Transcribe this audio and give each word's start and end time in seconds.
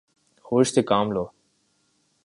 ہوش 0.45 0.67
سے 0.73 0.81
کام 0.91 1.07
لو 1.15 1.25